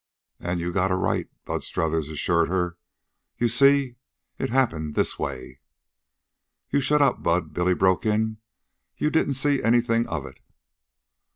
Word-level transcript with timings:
"An' 0.39 0.57
you 0.57 0.73
got 0.73 0.89
a 0.89 0.95
right," 0.95 1.27
Bud 1.45 1.63
Strothers 1.63 2.09
assured 2.09 2.49
her. 2.49 2.75
"You 3.37 3.47
see, 3.47 3.97
it 4.39 4.49
happened 4.49 4.95
this 4.95 5.19
way" 5.19 5.59
"You 6.71 6.81
shut 6.81 7.03
up, 7.03 7.21
Bud," 7.21 7.53
Billy 7.53 7.75
broke 7.75 8.07
it. 8.07 8.35
"You 8.97 9.11
didn't 9.11 9.35
see 9.35 9.61
anything 9.61 10.07
of 10.07 10.25
it." 10.25 10.39